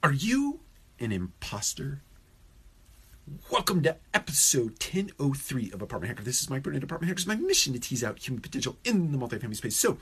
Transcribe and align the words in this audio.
Are 0.00 0.12
you 0.12 0.60
an 1.00 1.10
imposter? 1.10 2.02
Welcome 3.50 3.82
to 3.82 3.96
episode 4.14 4.78
1003 4.80 5.72
of 5.72 5.82
Apartment 5.82 6.10
Hacker. 6.10 6.22
This 6.22 6.40
is 6.40 6.48
Mike 6.48 6.62
Burnett, 6.62 6.84
Apartment 6.84 7.08
Hackers. 7.08 7.26
My 7.26 7.34
mission 7.34 7.72
to 7.72 7.80
tease 7.80 8.04
out 8.04 8.20
human 8.20 8.40
potential 8.40 8.76
in 8.84 9.10
the 9.10 9.18
multifamily 9.18 9.56
space. 9.56 9.76
So, 9.76 9.98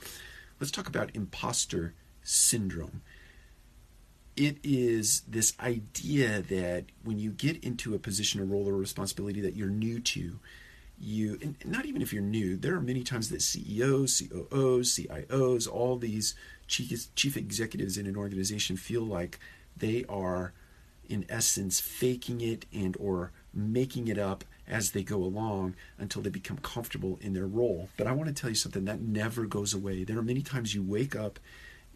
let's 0.59 0.69
talk 0.69 0.87
about 0.87 1.15
imposter 1.15 1.95
syndrome. 2.21 3.01
It 4.35 4.57
is 4.61 5.23
this 5.27 5.53
idea 5.59 6.43
that 6.43 6.85
when 7.03 7.17
you 7.17 7.31
get 7.31 7.63
into 7.63 7.95
a 7.95 7.99
position, 7.99 8.39
a 8.39 8.45
role, 8.45 8.69
or 8.69 8.73
responsibility 8.73 9.41
that 9.41 9.55
you're 9.55 9.67
new 9.67 9.99
to, 9.99 10.39
you, 10.99 11.39
and 11.41 11.55
not 11.65 11.87
even 11.87 12.03
if 12.03 12.13
you're 12.13 12.21
new, 12.21 12.55
there 12.55 12.75
are 12.75 12.81
many 12.81 13.03
times 13.03 13.29
that 13.29 13.41
CEOs, 13.41 14.21
COOs, 14.21 14.95
CIOs, 14.95 15.67
all 15.67 15.97
these 15.97 16.35
chief, 16.67 17.15
chief 17.15 17.35
executives 17.35 17.97
in 17.97 18.05
an 18.05 18.15
organization 18.15 18.77
feel 18.77 19.01
like 19.01 19.39
they 19.79 20.05
are 20.09 20.53
in 21.09 21.25
essence 21.29 21.79
faking 21.79 22.41
it 22.41 22.65
and 22.73 22.97
or 22.99 23.31
making 23.53 24.07
it 24.07 24.17
up 24.17 24.43
as 24.67 24.91
they 24.91 25.03
go 25.03 25.17
along 25.17 25.75
until 25.97 26.21
they 26.21 26.29
become 26.29 26.57
comfortable 26.57 27.17
in 27.21 27.33
their 27.33 27.47
role. 27.47 27.89
But 27.97 28.07
i 28.07 28.11
want 28.11 28.27
to 28.27 28.33
tell 28.33 28.49
you 28.49 28.55
something 28.55 28.85
that 28.85 29.01
never 29.01 29.45
goes 29.45 29.73
away. 29.73 30.03
There 30.03 30.17
are 30.17 30.23
many 30.23 30.41
times 30.41 30.75
you 30.75 30.83
wake 30.83 31.15
up 31.15 31.39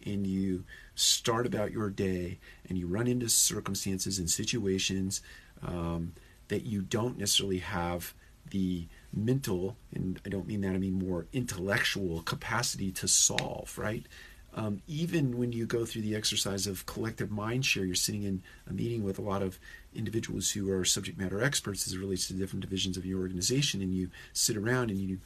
and 0.04 0.26
you 0.26 0.64
start 0.94 1.46
about 1.46 1.72
your 1.72 1.90
day 1.90 2.38
and 2.68 2.78
you 2.78 2.86
run 2.86 3.06
into 3.06 3.28
circumstances 3.28 4.18
and 4.18 4.28
situations 4.28 5.20
um, 5.62 6.12
that 6.48 6.64
you 6.64 6.82
don't 6.82 7.18
necessarily 7.18 7.58
have 7.58 8.14
the 8.50 8.86
mental 9.12 9.76
and 9.94 10.20
i 10.26 10.28
don't 10.28 10.48
mean 10.48 10.60
that 10.62 10.74
i 10.74 10.78
mean 10.78 10.94
more 10.94 11.26
intellectual 11.32 12.22
capacity 12.22 12.90
to 12.90 13.06
solve 13.06 13.72
right 13.78 14.06
um, 14.54 14.82
even 14.86 15.38
when 15.38 15.52
you 15.52 15.64
go 15.64 15.84
through 15.84 16.02
the 16.02 16.14
exercise 16.14 16.66
of 16.66 16.84
collective 16.84 17.30
mind 17.30 17.64
share, 17.64 17.84
you're 17.84 17.94
sitting 17.94 18.22
in 18.24 18.42
a 18.68 18.72
meeting 18.72 19.02
with 19.02 19.18
a 19.18 19.22
lot 19.22 19.42
of 19.42 19.58
individuals 19.94 20.50
who 20.50 20.70
are 20.70 20.84
subject 20.84 21.18
matter 21.18 21.42
experts 21.42 21.86
as 21.86 21.94
it 21.94 21.98
relates 21.98 22.26
to 22.28 22.34
different 22.34 22.62
divisions 22.62 22.96
of 22.96 23.06
your 23.06 23.20
organization, 23.20 23.80
and 23.80 23.94
you 23.94 24.10
sit 24.32 24.56
around 24.56 24.90
and 24.90 25.00
you 25.00 25.18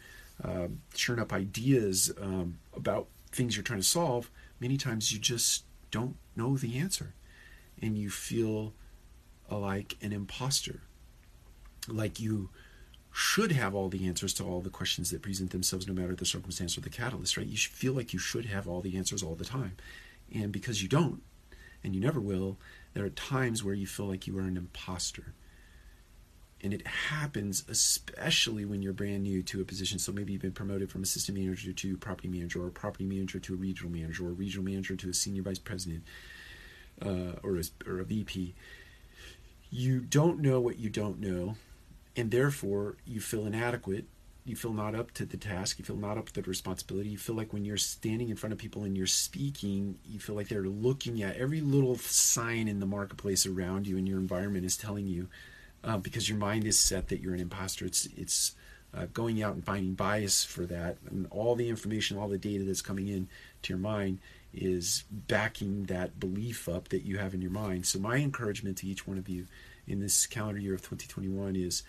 uh, 0.45 0.69
churn 0.95 1.19
up 1.19 1.33
ideas 1.33 2.13
um, 2.21 2.59
about 2.75 3.09
things 3.33 3.57
you're 3.57 3.65
trying 3.65 3.81
to 3.81 3.87
solve. 3.87 4.31
Many 4.61 4.77
times 4.77 5.13
you 5.13 5.19
just 5.19 5.65
don't 5.91 6.17
know 6.37 6.57
the 6.57 6.79
answer, 6.79 7.15
and 7.83 7.99
you 7.99 8.11
feel 8.11 8.73
like 9.51 9.97
an 10.03 10.13
imposter, 10.13 10.81
like 11.89 12.21
you 12.21 12.51
should 13.19 13.51
have 13.51 13.75
all 13.75 13.89
the 13.89 14.07
answers 14.07 14.35
to 14.35 14.45
all 14.45 14.61
the 14.61 14.69
questions 14.69 15.11
that 15.11 15.23
present 15.23 15.51
themselves, 15.51 15.89
no 15.89 15.95
matter 15.95 16.15
the 16.15 16.27
circumstance 16.27 16.77
or 16.77 16.83
the 16.83 16.91
catalyst, 16.91 17.39
right? 17.39 17.47
You 17.47 17.57
feel 17.57 17.95
like 17.95 18.13
you 18.13 18.19
should 18.19 18.45
have 18.45 18.69
all 18.69 18.83
the 18.83 18.99
answers 18.99 19.23
all 19.23 19.35
the 19.35 19.43
time. 19.43 19.75
And 20.35 20.53
because 20.53 20.83
you 20.83 20.89
don't, 20.91 21.23
and 21.83 21.95
you 21.95 22.01
never 22.03 22.21
will, 22.21 22.59
there 22.93 23.07
are 23.07 23.09
times 23.09 23.65
where 23.65 23.73
you 23.73 23.87
feel 23.87 24.05
like 24.05 24.27
you 24.27 24.37
are 24.37 24.43
an 24.43 24.59
imposter. 24.59 25.33
And 26.63 26.75
it 26.75 26.87
happens 26.87 27.65
especially 27.71 28.67
when 28.67 28.83
you're 28.83 28.93
brand 28.93 29.23
new 29.23 29.43
to 29.45 29.63
a 29.63 29.65
position. 29.65 29.99
So 29.99 30.13
maybe 30.13 30.35
you've 30.35 30.43
been 30.43 30.53
promoted 30.53 30.91
from 30.91 31.03
assistant 31.03 31.39
manager 31.39 31.73
to 31.73 31.97
property 31.97 32.29
manager, 32.29 32.63
or 32.63 32.69
property 32.69 33.07
manager 33.07 33.39
to 33.39 33.55
a 33.55 33.57
regional 33.57 33.91
manager, 33.91 34.27
or 34.27 34.33
regional 34.33 34.67
manager 34.67 34.95
to 34.95 35.09
a 35.09 35.15
senior 35.15 35.43
vice 35.43 35.59
president, 35.59 36.05
uh, 37.01 37.41
or, 37.43 37.57
a, 37.57 37.63
or 37.89 37.99
a 37.99 38.05
VP. 38.05 38.55
You 39.71 40.01
don't 40.01 40.41
know 40.41 40.61
what 40.61 40.79
you 40.79 40.91
don't 40.91 41.19
know 41.19 41.57
and 42.17 42.31
therefore 42.31 42.97
you 43.05 43.21
feel 43.21 43.47
inadequate 43.47 44.07
you 44.45 44.55
feel 44.55 44.73
not 44.73 44.95
up 44.95 45.11
to 45.13 45.25
the 45.25 45.37
task 45.37 45.79
you 45.79 45.85
feel 45.85 45.97
not 45.97 46.17
up 46.17 46.27
to 46.27 46.41
the 46.41 46.49
responsibility 46.49 47.09
you 47.09 47.19
feel 47.19 47.35
like 47.35 47.53
when 47.53 47.65
you're 47.65 47.77
standing 47.77 48.29
in 48.29 48.37
front 48.37 48.53
of 48.53 48.59
people 48.59 48.85
and 48.85 48.97
you're 48.97 49.07
speaking 49.07 49.99
you 50.05 50.19
feel 50.19 50.35
like 50.35 50.49
they're 50.49 50.63
looking 50.63 51.23
at 51.23 51.37
every 51.37 51.61
little 51.61 51.97
sign 51.97 52.69
in 52.69 52.81
the 52.81 52.87
marketplace 52.87 53.45
around 53.47 53.87
you 53.87 53.97
and 53.97 54.09
your 54.09 54.19
environment 54.19 54.65
is 54.65 54.77
telling 54.77 55.07
you 55.07 55.29
uh, 55.87 55.97
because 55.97 56.29
your 56.29 56.39
mind 56.39 56.67
is 56.67 56.79
set 56.79 57.09
that 57.09 57.21
you're 57.21 57.35
an 57.35 57.41
imposter. 57.41 57.87
It's 57.87 58.07
it's 58.17 58.55
uh, 58.95 59.07
going 59.13 59.43
out 59.43 59.55
and 59.55 59.65
finding 59.65 59.95
bias 59.95 60.45
for 60.45 60.67
that. 60.67 60.99
And 61.09 61.27
all 61.31 61.55
the 61.55 61.69
information 61.69 62.19
all 62.19 62.29
the 62.29 62.39
data 62.39 62.65
that's 62.65 62.83
coming 62.83 63.09
in 63.09 63.29
to 63.63 63.73
your 63.73 63.79
mind 63.79 64.19
is 64.53 65.05
backing 65.11 65.85
that 65.85 66.19
belief 66.19 66.69
up 66.69 66.89
that 66.89 67.05
you 67.05 67.19
have 67.19 67.35
in 67.35 67.43
your 67.43 67.51
mind. 67.51 67.87
So 67.87 67.99
my 67.99 68.17
encouragement 68.17 68.79
to 68.79 68.87
each 68.87 69.07
one 69.07 69.19
of 69.19 69.29
you 69.29 69.47
in 69.87 70.01
this 70.01 70.27
calendar 70.27 70.61
year 70.61 70.75
of 70.75 70.81
2021 70.81 71.57
is 71.57 71.83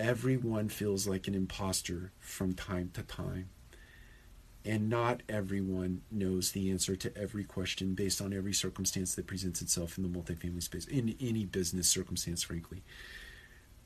everyone 0.00 0.68
feels 0.68 1.06
like 1.06 1.28
an 1.28 1.34
imposter 1.34 2.10
from 2.18 2.54
time 2.54 2.90
to 2.94 3.02
time. 3.02 3.50
And 4.64 4.90
not 4.90 5.22
everyone 5.28 6.02
knows 6.10 6.52
the 6.52 6.70
answer 6.70 6.96
to 6.96 7.16
every 7.16 7.44
question 7.44 7.94
based 7.94 8.20
on 8.20 8.32
every 8.32 8.52
circumstance 8.52 9.14
that 9.14 9.26
presents 9.26 9.62
itself 9.62 9.96
in 9.96 10.02
the 10.02 10.18
multifamily 10.18 10.62
space, 10.62 10.86
in 10.86 11.14
any 11.20 11.44
business 11.44 11.88
circumstance, 11.88 12.42
frankly. 12.42 12.82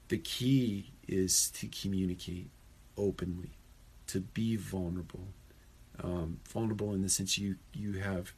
The 0.08 0.18
key 0.18 0.92
is 1.06 1.50
to 1.52 1.68
communicate 1.68 2.50
openly, 2.96 3.52
to 4.08 4.20
be 4.20 4.56
vulnerable. 4.56 5.28
Um, 6.02 6.40
vulnerable 6.48 6.92
in 6.92 7.02
the 7.02 7.08
sense 7.08 7.38
you 7.38 7.54
you 7.72 7.92
have 8.00 8.32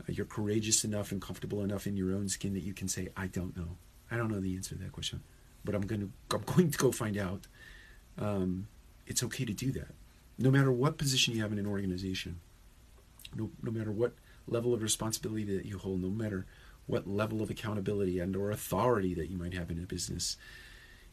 uh, 0.00 0.12
you're 0.12 0.26
courageous 0.26 0.84
enough 0.84 1.10
and 1.10 1.20
comfortable 1.20 1.62
enough 1.62 1.88
in 1.88 1.96
your 1.96 2.12
own 2.12 2.28
skin 2.28 2.54
that 2.54 2.62
you 2.62 2.72
can 2.72 2.86
say, 2.86 3.08
"I 3.16 3.26
don't 3.26 3.56
know. 3.56 3.76
I 4.12 4.16
don't 4.16 4.30
know 4.30 4.38
the 4.38 4.54
answer 4.54 4.76
to 4.76 4.82
that 4.82 4.92
question." 4.92 5.22
But 5.64 5.74
I'm 5.74 5.82
going 5.82 6.00
to 6.30 6.36
I'm 6.36 6.42
going 6.42 6.70
to 6.70 6.78
go 6.78 6.92
find 6.92 7.16
out. 7.16 7.46
Um, 8.18 8.68
it's 9.06 9.22
okay 9.22 9.44
to 9.44 9.52
do 9.52 9.70
that, 9.72 9.94
no 10.38 10.50
matter 10.50 10.72
what 10.72 10.96
position 10.98 11.34
you 11.34 11.42
have 11.42 11.52
in 11.52 11.58
an 11.58 11.66
organization, 11.66 12.40
no 13.34 13.50
no 13.62 13.70
matter 13.70 13.92
what 13.92 14.14
level 14.46 14.74
of 14.74 14.82
responsibility 14.82 15.44
that 15.56 15.66
you 15.66 15.78
hold, 15.78 16.02
no 16.02 16.10
matter 16.10 16.46
what 16.86 17.06
level 17.06 17.42
of 17.42 17.50
accountability 17.50 18.18
and 18.18 18.36
or 18.36 18.50
authority 18.50 19.14
that 19.14 19.30
you 19.30 19.36
might 19.38 19.54
have 19.54 19.70
in 19.70 19.78
a 19.78 19.86
business, 19.86 20.36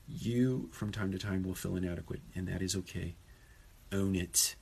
you 0.08 0.70
from 0.72 0.92
time 0.92 1.12
to 1.12 1.18
time 1.18 1.44
will 1.44 1.56
feel 1.56 1.76
inadequate, 1.76 2.22
and 2.36 2.48
that 2.48 2.62
is 2.62 2.76
okay. 2.76 3.16
Own 3.92 4.16
it 4.16 4.56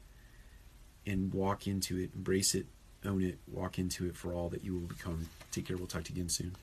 and 1.06 1.34
walk 1.34 1.68
into 1.68 1.98
it, 1.98 2.12
embrace 2.16 2.56
it, 2.56 2.68
own 3.06 3.22
it, 3.24 3.40
walk 3.48 3.80
into 3.80 4.06
it 4.06 4.16
for 4.16 4.34
all 4.34 4.50
that 4.50 4.64
you 4.64 4.74
will 4.74 4.88
become. 4.88 5.30
Take 5.52 5.68
care. 5.68 5.78
We'll 5.78 5.88
talk 5.88 6.04
to 6.06 6.14
you 6.14 6.18
again 6.18 6.30
soon. 6.30 6.56